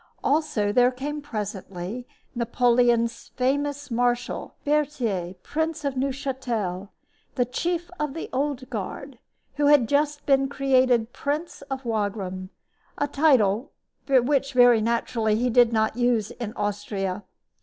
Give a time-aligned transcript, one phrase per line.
[0.23, 6.89] Also, there came presently Napoleon's famous marshal, Berthier, Prince of Neuchatel,
[7.35, 9.19] the chief of the Old Guard,
[9.57, 12.49] who had just been created Prince of Wagram
[12.97, 13.73] a title
[14.07, 17.23] which, very naturally, he did not use in Austria.